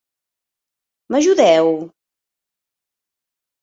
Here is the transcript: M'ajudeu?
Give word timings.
M'ajudeu? 1.09 1.69